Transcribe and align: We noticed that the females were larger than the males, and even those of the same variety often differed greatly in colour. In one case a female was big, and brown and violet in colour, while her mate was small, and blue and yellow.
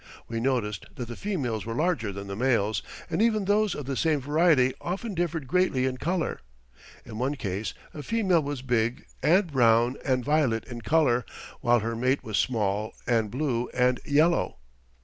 We 0.27 0.39
noticed 0.39 0.87
that 0.95 1.07
the 1.07 1.15
females 1.15 1.63
were 1.63 1.75
larger 1.75 2.11
than 2.11 2.25
the 2.25 2.35
males, 2.35 2.81
and 3.07 3.21
even 3.21 3.45
those 3.45 3.75
of 3.75 3.85
the 3.85 3.95
same 3.95 4.19
variety 4.19 4.73
often 4.81 5.13
differed 5.13 5.45
greatly 5.47 5.85
in 5.85 5.97
colour. 5.99 6.39
In 7.05 7.19
one 7.19 7.35
case 7.35 7.75
a 7.93 8.01
female 8.01 8.41
was 8.41 8.63
big, 8.63 9.05
and 9.21 9.51
brown 9.51 9.97
and 10.03 10.25
violet 10.25 10.65
in 10.65 10.81
colour, 10.81 11.23
while 11.59 11.81
her 11.81 11.95
mate 11.95 12.23
was 12.23 12.39
small, 12.39 12.93
and 13.05 13.29
blue 13.29 13.69
and 13.75 13.99
yellow. 14.03 14.57